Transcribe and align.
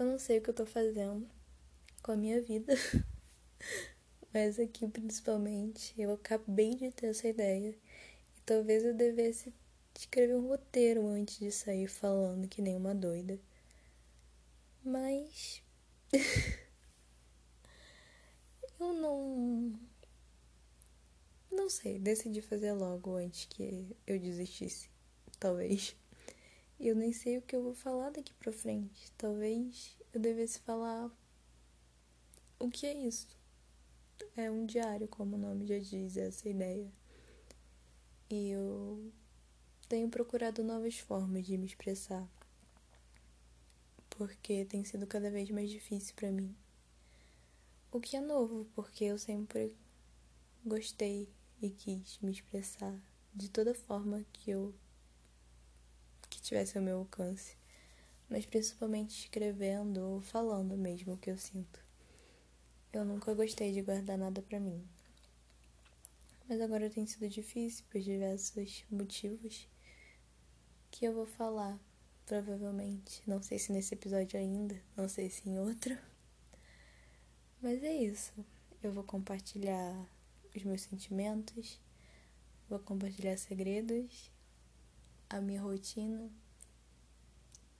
Eu 0.00 0.06
não 0.06 0.18
sei 0.18 0.38
o 0.38 0.40
que 0.40 0.48
eu 0.48 0.54
tô 0.54 0.64
fazendo 0.64 1.28
com 2.02 2.12
a 2.12 2.16
minha 2.16 2.40
vida, 2.40 2.72
mas 4.32 4.58
aqui 4.58 4.88
principalmente 4.88 5.92
eu 6.00 6.14
acabei 6.14 6.74
de 6.74 6.90
ter 6.90 7.08
essa 7.08 7.28
ideia 7.28 7.76
e 8.34 8.40
talvez 8.46 8.82
eu 8.82 8.94
devesse 8.94 9.52
escrever 9.94 10.36
um 10.36 10.48
roteiro 10.48 11.06
antes 11.06 11.38
de 11.38 11.52
sair 11.52 11.86
falando 11.86 12.48
que 12.48 12.62
nem 12.62 12.78
uma 12.78 12.94
doida. 12.94 13.38
Mas 14.82 15.62
eu 18.80 18.94
não 18.94 19.78
não 21.50 21.68
sei, 21.68 21.98
decidi 21.98 22.40
fazer 22.40 22.72
logo 22.72 23.16
antes 23.16 23.44
que 23.44 23.94
eu 24.06 24.18
desistisse, 24.18 24.88
talvez. 25.38 25.94
Eu 26.82 26.96
nem 26.96 27.12
sei 27.12 27.36
o 27.36 27.42
que 27.42 27.54
eu 27.54 27.62
vou 27.62 27.74
falar 27.74 28.08
daqui 28.08 28.32
pra 28.32 28.50
frente. 28.50 29.12
Talvez 29.18 29.94
eu 30.14 30.18
devesse 30.18 30.60
falar 30.60 31.10
o 32.58 32.70
que 32.70 32.86
é 32.86 32.94
isso. 32.94 33.28
É 34.34 34.50
um 34.50 34.64
diário, 34.64 35.06
como 35.06 35.36
o 35.36 35.38
nome 35.38 35.66
já 35.66 35.78
diz, 35.78 36.16
essa 36.16 36.48
ideia. 36.48 36.90
E 38.30 38.48
eu 38.48 39.12
tenho 39.90 40.08
procurado 40.08 40.64
novas 40.64 40.98
formas 40.98 41.44
de 41.44 41.58
me 41.58 41.66
expressar. 41.66 42.26
Porque 44.08 44.64
tem 44.64 44.82
sido 44.82 45.06
cada 45.06 45.30
vez 45.30 45.50
mais 45.50 45.68
difícil 45.68 46.14
para 46.16 46.32
mim. 46.32 46.56
O 47.92 48.00
que 48.00 48.16
é 48.16 48.20
novo, 48.22 48.66
porque 48.74 49.04
eu 49.04 49.18
sempre 49.18 49.76
gostei 50.64 51.28
e 51.60 51.68
quis 51.68 52.18
me 52.20 52.32
expressar 52.32 52.98
de 53.34 53.50
toda 53.50 53.74
forma 53.74 54.24
que 54.32 54.50
eu 54.50 54.74
que 56.40 56.46
tivesse 56.46 56.78
ao 56.78 56.84
meu 56.84 56.98
alcance, 56.98 57.54
mas 58.28 58.46
principalmente 58.46 59.10
escrevendo 59.10 60.00
ou 60.00 60.20
falando 60.20 60.76
mesmo 60.76 61.12
o 61.12 61.18
que 61.18 61.30
eu 61.30 61.36
sinto. 61.36 61.84
Eu 62.92 63.04
nunca 63.04 63.34
gostei 63.34 63.72
de 63.72 63.82
guardar 63.82 64.16
nada 64.18 64.42
para 64.42 64.58
mim. 64.58 64.82
Mas 66.48 66.60
agora 66.60 66.90
tem 66.90 67.06
sido 67.06 67.28
difícil 67.28 67.84
por 67.90 68.00
diversos 68.00 68.84
motivos 68.90 69.68
que 70.90 71.04
eu 71.04 71.14
vou 71.14 71.26
falar, 71.26 71.78
provavelmente. 72.26 73.22
Não 73.26 73.40
sei 73.40 73.58
se 73.58 73.70
nesse 73.70 73.94
episódio 73.94 74.40
ainda, 74.40 74.80
não 74.96 75.08
sei 75.08 75.30
se 75.30 75.48
em 75.48 75.58
outro. 75.58 75.96
Mas 77.62 77.82
é 77.84 77.92
isso. 77.92 78.32
Eu 78.82 78.92
vou 78.92 79.04
compartilhar 79.04 79.94
os 80.56 80.64
meus 80.64 80.80
sentimentos, 80.80 81.78
vou 82.68 82.78
compartilhar 82.80 83.36
segredos 83.36 84.32
a 85.30 85.40
minha 85.40 85.62
rotina, 85.62 86.28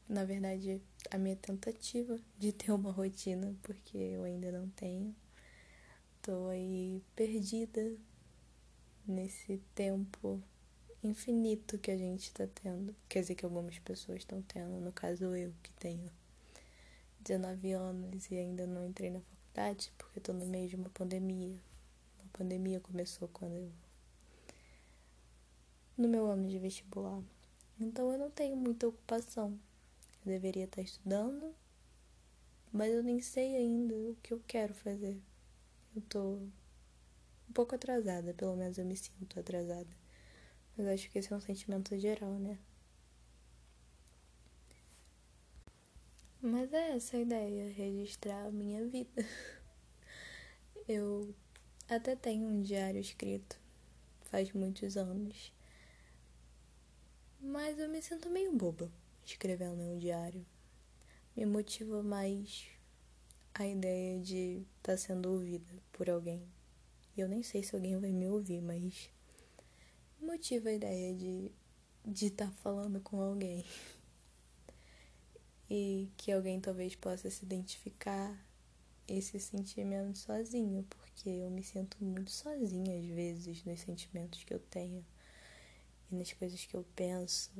na 0.08 0.24
verdade, 0.24 0.80
a 1.10 1.18
minha 1.18 1.34
tentativa 1.34 2.16
de 2.38 2.52
ter 2.52 2.70
uma 2.70 2.92
rotina, 2.92 3.54
porque 3.62 3.98
eu 3.98 4.22
ainda 4.22 4.52
não 4.52 4.68
tenho. 4.70 5.14
Tô 6.22 6.46
aí 6.46 7.02
perdida 7.16 7.96
nesse 9.04 9.58
tempo 9.74 10.40
infinito 11.02 11.76
que 11.78 11.90
a 11.90 11.96
gente 11.96 12.32
tá 12.32 12.46
tendo. 12.46 12.94
Quer 13.08 13.22
dizer, 13.22 13.34
que 13.34 13.44
algumas 13.44 13.78
pessoas 13.80 14.18
estão 14.18 14.40
tendo, 14.42 14.80
no 14.80 14.92
caso 14.92 15.34
eu, 15.34 15.52
que 15.60 15.72
tenho 15.72 16.08
19 17.20 17.72
anos 17.72 18.30
e 18.30 18.36
ainda 18.36 18.66
não 18.66 18.86
entrei 18.86 19.10
na 19.10 19.20
faculdade, 19.20 19.92
porque 19.98 20.20
tô 20.20 20.32
no 20.32 20.46
meio 20.46 20.68
de 20.68 20.76
uma 20.76 20.90
pandemia. 20.90 21.58
A 22.20 22.38
pandemia 22.38 22.78
começou 22.78 23.26
quando 23.28 23.56
eu. 23.56 23.72
no 25.98 26.08
meu 26.08 26.30
ano 26.30 26.46
de 26.48 26.58
vestibular. 26.58 27.20
Então 27.80 28.12
eu 28.12 28.18
não 28.18 28.30
tenho 28.30 28.56
muita 28.56 28.86
ocupação. 28.86 29.58
Eu 30.24 30.32
deveria 30.32 30.64
estar 30.64 30.82
estudando, 30.82 31.54
mas 32.70 32.92
eu 32.92 33.02
nem 33.02 33.20
sei 33.22 33.56
ainda 33.56 33.94
o 33.94 34.16
que 34.22 34.34
eu 34.34 34.42
quero 34.46 34.74
fazer. 34.74 35.18
Eu 35.96 36.02
tô 36.02 36.20
um 37.48 37.52
pouco 37.54 37.74
atrasada, 37.74 38.34
pelo 38.34 38.54
menos 38.54 38.76
eu 38.76 38.84
me 38.84 38.96
sinto 38.96 39.40
atrasada. 39.40 39.88
Mas 40.76 40.86
acho 40.88 41.10
que 41.10 41.18
esse 41.18 41.32
é 41.32 41.36
um 41.36 41.40
sentimento 41.40 41.98
geral, 41.98 42.34
né? 42.38 42.58
Mas 46.42 46.72
é 46.72 46.96
essa 46.96 47.16
a 47.16 47.20
ideia, 47.20 47.72
registrar 47.72 48.46
a 48.46 48.50
minha 48.50 48.86
vida. 48.86 49.24
Eu 50.88 51.34
até 51.88 52.16
tenho 52.16 52.48
um 52.48 52.62
diário 52.62 53.00
escrito 53.00 53.60
faz 54.22 54.52
muitos 54.52 54.96
anos. 54.96 55.52
Mas 57.40 57.78
eu 57.78 57.88
me 57.88 58.02
sinto 58.02 58.28
meio 58.28 58.52
boba 58.52 58.90
escrevendo 59.24 59.80
um 59.80 59.98
diário. 59.98 60.44
Me 61.34 61.46
motiva 61.46 62.02
mais 62.02 62.66
a 63.54 63.66
ideia 63.66 64.20
de 64.20 64.66
estar 64.76 64.92
tá 64.92 64.96
sendo 64.96 65.32
ouvida 65.32 65.72
por 65.92 66.10
alguém. 66.10 66.42
E 67.16 67.20
eu 67.20 67.28
nem 67.28 67.42
sei 67.42 67.62
se 67.62 67.74
alguém 67.74 67.98
vai 67.98 68.12
me 68.12 68.28
ouvir, 68.28 68.60
mas 68.60 69.10
motiva 70.20 70.68
a 70.68 70.74
ideia 70.74 71.14
de 71.14 71.50
de 72.04 72.26
estar 72.26 72.46
tá 72.46 72.52
falando 72.62 73.00
com 73.00 73.20
alguém. 73.20 73.64
E 75.68 76.10
que 76.16 76.32
alguém 76.32 76.60
talvez 76.60 76.94
possa 76.94 77.30
se 77.30 77.44
identificar 77.44 78.36
esse 79.06 79.38
sentimento 79.40 80.18
sozinho, 80.18 80.84
porque 80.90 81.28
eu 81.28 81.50
me 81.50 81.62
sinto 81.62 81.96
muito 82.04 82.30
sozinha 82.30 82.98
às 82.98 83.06
vezes 83.06 83.64
nos 83.64 83.80
sentimentos 83.80 84.44
que 84.44 84.52
eu 84.52 84.58
tenho 84.58 85.04
e 86.10 86.14
nas 86.14 86.32
coisas 86.32 86.64
que 86.64 86.74
eu 86.76 86.84
penso. 86.94 87.50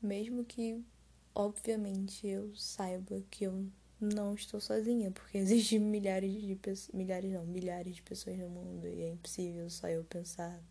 Mesmo 0.00 0.44
que, 0.44 0.84
obviamente, 1.34 2.26
eu 2.26 2.54
saiba 2.54 3.22
que 3.30 3.44
eu 3.44 3.68
não 4.00 4.34
estou 4.34 4.60
sozinha, 4.60 5.10
porque 5.10 5.38
existem 5.38 5.78
milhares 5.78 6.32
de 6.42 6.54
pessoas, 6.56 6.94
milhares 6.94 7.32
não, 7.32 7.44
milhares 7.46 7.96
de 7.96 8.02
pessoas 8.02 8.38
no 8.38 8.48
mundo 8.48 8.86
e 8.86 9.02
é 9.02 9.10
impossível 9.10 9.68
só 9.70 9.88
eu 9.88 10.04
pensar 10.04 10.62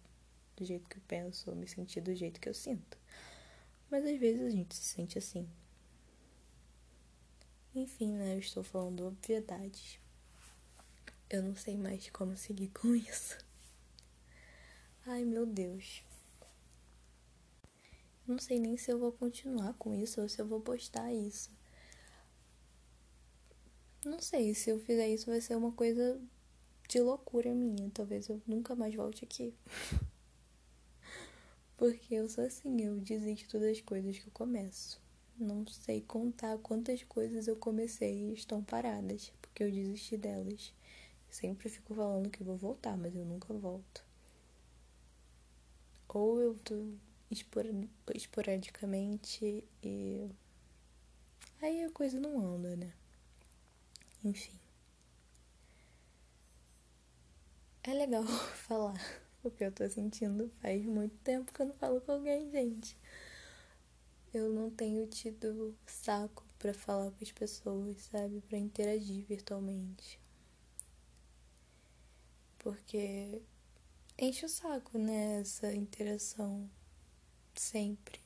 do 0.55 0.63
jeito 0.63 0.87
que 0.89 0.97
eu 0.97 1.03
penso 1.07 1.49
ou 1.49 1.55
me 1.55 1.67
sentir 1.67 2.01
do 2.01 2.15
jeito 2.15 2.39
que 2.39 2.47
eu 2.47 2.53
sinto. 2.53 2.97
Mas 3.89 4.05
às 4.05 4.19
vezes 4.19 4.41
a 4.41 4.49
gente 4.49 4.75
se 4.75 4.83
sente 4.83 5.17
assim. 5.17 5.47
Enfim, 7.73 8.13
né? 8.13 8.35
Eu 8.35 8.39
estou 8.39 8.63
falando 8.63 9.05
obviedades. 9.05 9.99
Eu 11.29 11.43
não 11.43 11.55
sei 11.55 11.77
mais 11.77 12.09
como 12.09 12.37
seguir 12.37 12.69
com 12.69 12.95
isso. 12.95 13.44
Ai, 15.07 15.23
meu 15.23 15.45
Deus. 15.45 16.03
Não 18.25 18.39
sei 18.39 18.59
nem 18.59 18.75
se 18.75 18.91
eu 18.91 18.97
vou 18.97 19.11
continuar 19.11 19.73
com 19.75 19.93
isso 19.93 20.19
ou 20.19 20.27
se 20.27 20.41
eu 20.41 20.47
vou 20.47 20.59
postar 20.59 21.13
isso. 21.13 21.51
Não 24.03 24.19
sei, 24.19 24.55
se 24.55 24.71
eu 24.71 24.79
fizer 24.79 25.07
isso 25.07 25.27
vai 25.27 25.39
ser 25.41 25.55
uma 25.55 25.71
coisa 25.71 26.19
de 26.89 26.99
loucura 26.99 27.53
minha. 27.53 27.87
Talvez 27.93 28.29
eu 28.29 28.41
nunca 28.47 28.75
mais 28.75 28.95
volte 28.95 29.23
aqui. 29.23 29.53
Porque 31.77 32.15
eu 32.15 32.27
sou 32.27 32.43
assim, 32.43 32.81
eu 32.81 32.99
desisto 32.99 33.59
das 33.59 33.79
coisas 33.81 34.17
que 34.17 34.25
eu 34.25 34.33
começo. 34.33 34.99
Não 35.37 35.67
sei 35.67 36.01
contar 36.01 36.57
quantas 36.57 37.03
coisas 37.03 37.47
eu 37.47 37.55
comecei 37.55 38.31
e 38.31 38.33
estão 38.33 38.63
paradas, 38.63 39.31
porque 39.39 39.63
eu 39.65 39.71
desisti 39.71 40.17
delas. 40.17 40.73
Sempre 41.29 41.69
fico 41.69 41.93
falando 41.93 42.29
que 42.31 42.43
vou 42.43 42.57
voltar, 42.57 42.97
mas 42.97 43.15
eu 43.15 43.25
nunca 43.25 43.53
volto 43.53 44.05
ou 46.15 46.39
eu 46.39 46.55
tô 46.63 46.93
esporadicamente 48.13 49.63
e 49.83 50.29
aí 51.61 51.83
a 51.83 51.91
coisa 51.91 52.17
não 52.19 52.39
anda, 52.39 52.75
né? 52.77 52.93
Enfim. 54.23 54.57
É 57.83 57.93
legal 57.93 58.23
falar 58.67 58.95
o 59.43 59.51
que 59.51 59.65
eu 59.65 59.71
tô 59.71 59.87
sentindo. 59.89 60.49
Faz 60.61 60.85
muito 60.85 61.15
tempo 61.17 61.51
que 61.53 61.61
eu 61.61 61.65
não 61.65 61.75
falo 61.75 61.99
com 61.99 62.13
alguém, 62.13 62.49
gente. 62.49 62.97
Eu 64.33 64.49
não 64.49 64.69
tenho 64.69 65.05
tido 65.07 65.75
saco 65.85 66.45
para 66.57 66.73
falar 66.73 67.11
com 67.11 67.23
as 67.23 67.31
pessoas, 67.31 67.97
sabe? 68.03 68.41
Para 68.47 68.57
interagir 68.57 69.25
virtualmente. 69.25 70.19
Porque 72.57 73.41
enche 74.17 74.45
o 74.45 74.49
saco, 74.49 74.97
né? 74.97 75.43
Interação 75.75 76.69
sempre. 77.53 78.19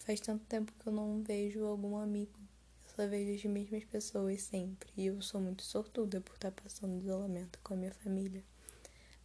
Faz 0.00 0.20
tanto 0.20 0.44
tempo 0.46 0.72
que 0.72 0.86
eu 0.88 0.92
não 0.92 1.22
vejo 1.22 1.64
algum 1.64 1.96
amigo. 1.96 2.38
Eu 2.84 2.90
só 2.96 3.06
vejo 3.06 3.34
as 3.34 3.52
mesmas 3.52 3.84
pessoas 3.84 4.42
sempre. 4.42 4.90
E 4.96 5.06
eu 5.06 5.20
sou 5.20 5.40
muito 5.40 5.62
sortuda 5.62 6.20
por 6.20 6.34
estar 6.34 6.52
passando 6.52 6.98
isolamento 6.98 7.58
com 7.62 7.74
a 7.74 7.76
minha 7.76 7.92
família. 7.92 8.42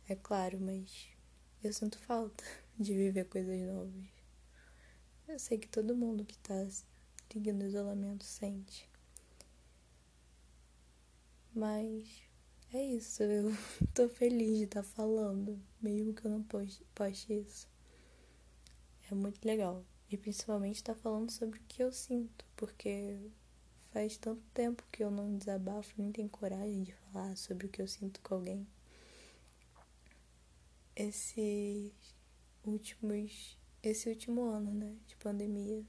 É 0.08 0.16
claro, 0.16 0.60
mas 0.60 1.08
eu 1.64 1.72
sinto 1.72 1.98
falta 2.00 2.44
de 2.78 2.94
viver 2.94 3.26
coisas 3.26 3.62
novas. 3.62 4.06
Eu 5.28 5.40
sei 5.40 5.58
que 5.58 5.68
todo 5.68 5.96
mundo 5.96 6.26
que 6.26 6.36
está 6.36 6.68
seguindo 7.32 7.66
isolamento 7.66 8.26
sente. 8.26 8.90
Mas 11.56 12.24
é 12.74 12.84
isso, 12.84 13.22
eu 13.24 13.52
tô 13.94 14.10
feliz 14.10 14.58
de 14.58 14.64
estar 14.66 14.82
tá 14.82 14.88
falando, 14.88 15.62
mesmo 15.82 16.14
que 16.14 16.26
eu 16.26 16.32
não 16.32 16.44
poste, 16.44 16.84
poste 16.96 17.34
isso. 17.34 17.68
É 19.12 19.14
muito 19.14 19.46
legal 19.46 19.86
E 20.10 20.18
principalmente 20.18 20.78
estar 20.78 20.96
tá 20.96 21.00
falando 21.00 21.30
sobre 21.30 21.60
o 21.60 21.64
que 21.68 21.84
eu 21.84 21.92
sinto, 21.92 22.46
porque 22.56 23.18
faz 23.92 24.18
tanto 24.18 24.42
tempo 24.54 24.84
que 24.92 25.04
eu 25.04 25.12
não 25.12 25.38
desabafo, 25.38 25.94
nem 25.98 26.12
tenho 26.12 26.30
coragem 26.30 26.84
de 26.84 26.94
falar 26.94 27.36
sobre 27.38 27.68
o 27.68 27.70
que 27.70 27.82
eu 27.82 27.88
sinto 27.88 28.20
com 28.22 28.36
alguém. 28.36 28.68
Esses 30.96 31.92
últimos. 32.66 33.58
Esse 33.84 34.10
último 34.10 34.44
ano, 34.46 34.72
né, 34.74 34.96
de 35.08 35.16
pandemia, 35.18 35.84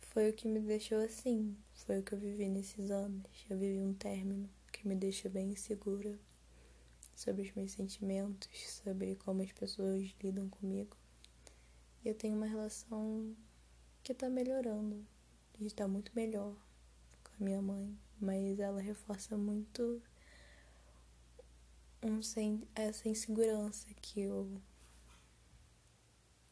foi 0.00 0.30
o 0.30 0.32
que 0.32 0.48
me 0.48 0.60
deixou 0.60 0.98
assim. 0.98 1.56
Foi 1.74 2.00
o 2.00 2.02
que 2.02 2.14
eu 2.14 2.18
vivi 2.18 2.48
nesses 2.48 2.90
anos. 2.90 3.46
Eu 3.48 3.56
vivi 3.56 3.78
um 3.78 3.94
término 3.94 4.50
que 4.72 4.86
me 4.86 4.94
deixa 4.94 5.28
bem 5.28 5.50
insegura 5.50 6.18
sobre 7.14 7.42
os 7.42 7.52
meus 7.52 7.72
sentimentos, 7.72 8.48
sobre 8.70 9.16
como 9.16 9.42
as 9.42 9.52
pessoas 9.52 10.14
lidam 10.22 10.48
comigo. 10.48 10.96
E 12.04 12.08
eu 12.08 12.14
tenho 12.14 12.36
uma 12.36 12.46
relação 12.46 13.36
que 14.02 14.14
tá 14.14 14.30
melhorando. 14.30 15.04
Está 15.60 15.88
muito 15.88 16.12
melhor 16.14 16.54
com 17.24 17.42
a 17.42 17.44
minha 17.44 17.60
mãe. 17.60 17.98
Mas 18.20 18.58
ela 18.60 18.80
reforça 18.80 19.36
muito 19.36 20.00
um, 22.02 22.20
essa 22.74 23.08
insegurança 23.08 23.86
que 24.00 24.20
eu 24.20 24.60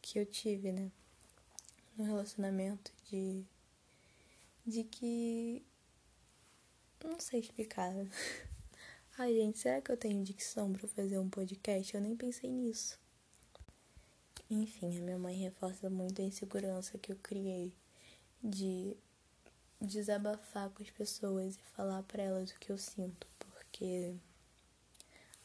que 0.03 0.19
eu 0.19 0.27
tive, 0.27 0.73
né? 0.73 0.93
No 1.97 2.05
relacionamento 2.05 2.93
de 3.09 3.45
de 4.67 4.83
que 4.85 5.65
não 7.05 7.21
sei 7.21 7.41
explicar. 7.41 7.93
Ai, 9.19 9.35
gente, 9.35 9.59
será 9.59 9.81
que 9.81 9.91
eu 9.91 9.97
tenho 9.97 10.23
dicção 10.23 10.73
para 10.73 10.87
fazer 10.89 11.19
um 11.19 11.29
podcast? 11.29 11.95
Eu 11.95 12.01
nem 12.01 12.17
pensei 12.17 12.51
nisso. 12.51 12.99
Enfim, 14.51 14.99
a 14.99 15.03
minha 15.03 15.19
mãe 15.19 15.37
reforça 15.37 15.91
muito 15.91 16.21
a 16.21 16.25
insegurança 16.25 16.99
que 16.99 17.11
eu 17.13 17.17
criei 17.17 17.73
de 18.43 18.97
desabafar 19.81 20.71
com 20.71 20.83
as 20.83 20.91
pessoas 20.91 21.57
e 21.57 21.63
falar 21.75 22.03
para 22.05 22.23
elas 22.23 22.51
o 22.51 22.59
que 22.59 22.71
eu 22.71 22.79
sinto, 22.79 23.27
porque 23.39 24.15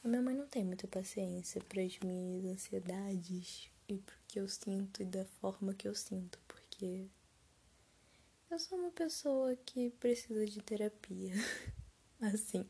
a 0.04 0.08
minha 0.08 0.22
mãe 0.22 0.36
não 0.36 0.48
tem 0.48 0.64
muita 0.64 0.88
paciência 0.88 1.62
para 1.62 1.82
as 1.82 1.98
minhas 2.00 2.46
ansiedades 2.46 3.70
e 3.88 3.98
pro 3.98 4.16
que 4.28 4.40
eu 4.40 4.48
sinto 4.48 5.02
e 5.02 5.06
da 5.06 5.26
forma 5.26 5.74
que 5.74 5.88
eu 5.88 5.96
sinto, 5.96 6.40
porque 6.48 7.08
eu 8.52 8.60
sou 8.60 8.78
uma 8.78 8.92
pessoa 8.92 9.56
que 9.66 9.92
precisa 9.92 10.46
de 10.46 10.62
terapia. 10.62 11.34
assim. 12.22 12.68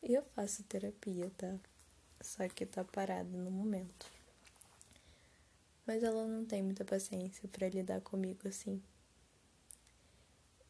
Eu 0.00 0.22
faço 0.22 0.62
terapia, 0.64 1.30
tá? 1.36 1.58
Só 2.20 2.48
que 2.48 2.64
tá 2.64 2.84
parada 2.84 3.36
no 3.36 3.50
momento. 3.50 4.06
Mas 5.84 6.02
ela 6.04 6.24
não 6.26 6.44
tem 6.44 6.62
muita 6.62 6.84
paciência 6.84 7.48
para 7.48 7.68
lidar 7.68 8.00
comigo 8.02 8.46
assim. 8.46 8.80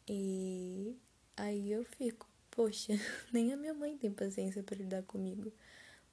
E 0.08 0.96
aí 1.36 1.70
eu 1.70 1.84
fico, 1.84 2.26
poxa, 2.50 2.94
nem 3.30 3.52
a 3.52 3.56
minha 3.56 3.74
mãe 3.74 3.96
tem 3.98 4.10
paciência 4.10 4.62
para 4.62 4.78
lidar 4.78 5.02
comigo, 5.02 5.52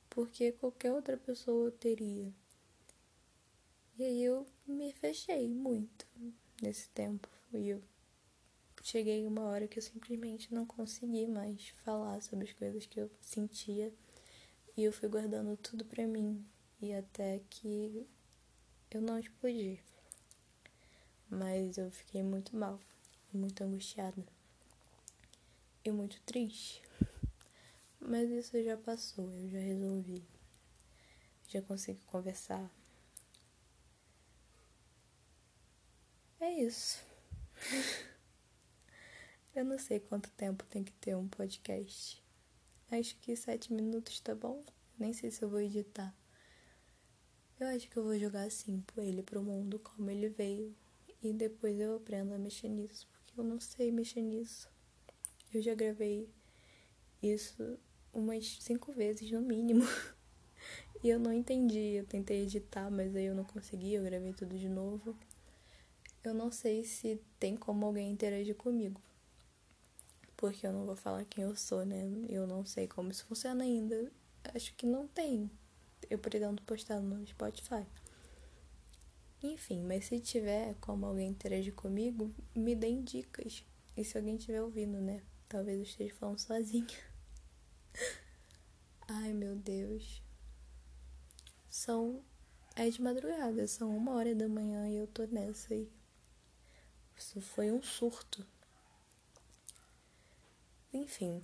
porque 0.10 0.52
qualquer 0.52 0.92
outra 0.92 1.16
pessoa 1.16 1.72
teria. 1.72 2.32
E 3.98 4.04
aí 4.04 4.22
eu 4.24 4.46
me 4.68 4.92
fechei 4.94 5.48
muito 5.48 6.06
nesse 6.62 6.90
tempo. 6.90 7.30
E 7.54 7.70
eu 7.70 7.82
cheguei 8.82 9.26
uma 9.28 9.44
hora 9.44 9.68
que 9.68 9.78
eu 9.78 9.84
simplesmente 9.84 10.54
não 10.54 10.66
consegui 10.66 11.28
mais 11.28 11.70
falar 11.84 12.22
sobre 12.22 12.46
as 12.46 12.54
coisas 12.54 12.86
que 12.86 13.00
eu 13.00 13.10
sentia 13.22 13.94
e 14.76 14.84
eu 14.84 14.92
fui 14.92 15.08
guardando 15.08 15.56
tudo 15.58 15.86
pra 15.86 16.08
mim 16.08 16.46
e 16.82 16.94
até 16.94 17.42
que 17.50 18.08
eu 18.90 19.02
não 19.02 19.20
explodi. 19.20 19.80
Mas 21.30 21.78
eu 21.78 21.92
fiquei 21.92 22.24
muito 22.24 22.56
mal, 22.56 22.80
muito 23.32 23.64
angustiada 23.64 24.26
e 25.86 25.92
muito 25.92 26.20
triste. 26.22 26.82
Mas 28.00 28.30
isso 28.30 28.62
já 28.64 28.76
passou, 28.76 29.32
eu 29.32 29.50
já 29.50 29.60
resolvi. 29.60 30.24
Já 31.48 31.62
consegui 31.62 32.04
conversar. 32.06 32.70
É 36.40 36.52
isso. 36.64 37.00
Eu 39.54 39.66
não 39.66 39.78
sei 39.78 40.00
quanto 40.00 40.32
tempo 40.32 40.66
tem 40.68 40.82
que 40.82 40.94
ter 40.94 41.14
um 41.14 41.28
podcast. 41.28 42.24
Acho 42.90 43.18
que 43.18 43.36
sete 43.36 43.74
minutos 43.74 44.22
tá 44.22 44.34
bom. 44.34 44.64
Nem 44.98 45.12
sei 45.12 45.30
se 45.30 45.44
eu 45.44 45.50
vou 45.50 45.60
editar. 45.60 46.16
Eu 47.60 47.68
acho 47.68 47.90
que 47.90 47.98
eu 47.98 48.04
vou 48.04 48.18
jogar 48.18 48.44
assim 48.44 48.82
ele 48.96 49.22
pro 49.22 49.44
mundo 49.44 49.78
como 49.78 50.10
ele 50.10 50.30
veio. 50.30 50.74
E 51.22 51.34
depois 51.34 51.78
eu 51.82 51.98
aprendo 51.98 52.34
a 52.34 52.38
mexer 52.38 52.70
nisso. 52.70 53.06
Porque 53.12 53.38
eu 53.38 53.44
não 53.44 53.60
sei 53.60 53.92
mexer 53.92 54.22
nisso. 54.22 54.70
Eu 55.54 55.62
já 55.62 55.76
gravei 55.76 56.30
isso 57.22 57.78
umas 58.14 58.58
cinco 58.62 58.94
vezes 58.94 59.30
no 59.32 59.42
mínimo. 59.42 59.84
e 61.04 61.10
eu 61.10 61.20
não 61.20 61.34
entendi. 61.34 61.96
Eu 61.96 62.06
tentei 62.06 62.44
editar, 62.44 62.90
mas 62.90 63.14
aí 63.18 63.26
eu 63.26 63.36
não 63.36 63.44
consegui. 63.44 63.96
Eu 63.96 64.04
gravei 64.04 64.32
tudo 64.32 64.58
de 64.58 64.70
novo. 64.70 65.14
Eu 66.24 66.34
não 66.34 66.50
sei 66.50 66.86
se 66.86 67.20
tem 67.38 67.58
como 67.58 67.86
alguém 67.86 68.10
interagir 68.10 68.56
comigo 68.56 69.02
porque 70.42 70.66
eu 70.66 70.74
não 70.74 70.88
vou 70.88 70.96
falar 70.96 71.24
quem 71.26 71.44
eu 71.44 71.56
sou, 71.56 71.86
né? 71.86 72.04
Eu 72.28 72.48
não 72.48 72.66
sei 72.66 72.88
como 72.88 73.12
isso 73.12 73.24
funciona 73.26 73.64
ainda. 73.64 74.12
Acho 74.56 74.74
que 74.74 74.88
não 74.88 75.08
tem. 75.08 75.52
Eu 76.10 76.18
pretendo 76.18 76.60
postar 76.64 77.00
no 77.00 77.26
Spotify. 77.28 77.86
Enfim, 79.44 79.84
mas 79.84 80.06
se 80.06 80.20
tiver 80.20 80.74
como 80.82 81.06
alguém 81.06 81.30
interagir 81.30 81.76
comigo, 81.76 82.34
me 82.56 82.74
deem 82.74 83.04
dicas. 83.04 83.64
E 83.96 84.04
se 84.04 84.18
alguém 84.18 84.36
estiver 84.36 84.64
ouvindo, 84.64 85.00
né? 85.00 85.22
Talvez 85.48 85.78
eu 85.78 85.84
esteja 85.84 86.16
falando 86.16 86.40
sozinha. 86.40 86.88
Ai, 89.08 89.34
meu 89.34 89.56
Deus. 89.56 90.24
São. 91.70 92.24
É 92.76 92.90
de 92.90 93.00
madrugada, 93.00 93.68
são 93.68 93.96
uma 93.96 94.14
hora 94.14 94.34
da 94.34 94.50
manhã 94.50 94.90
e 94.90 94.96
eu 94.96 95.06
tô 95.06 95.24
nessa 95.28 95.72
aí. 95.76 95.88
Isso 97.16 97.40
foi 97.42 97.72
um 97.72 97.84
surto. 97.84 98.44
Enfim, 100.94 101.42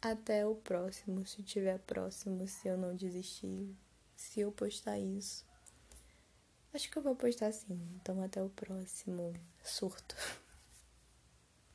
até 0.00 0.46
o 0.46 0.54
próximo, 0.54 1.26
se 1.26 1.42
tiver 1.42 1.78
próximo, 1.80 2.46
se 2.46 2.68
eu 2.68 2.78
não 2.78 2.94
desistir, 2.94 3.76
se 4.14 4.40
eu 4.40 4.52
postar 4.52 4.98
isso. 4.98 5.44
Acho 6.72 6.90
que 6.90 6.96
eu 6.96 7.02
vou 7.02 7.14
postar 7.14 7.52
sim. 7.52 7.80
Então 7.96 8.22
até 8.22 8.42
o 8.42 8.48
próximo 8.48 9.34
surto. 9.62 10.16